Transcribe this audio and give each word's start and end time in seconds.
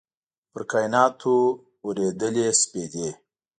پر 0.51 0.61
کایناتو 0.71 1.35
اوريدلي 1.85 2.47
سپیدې 2.61 3.09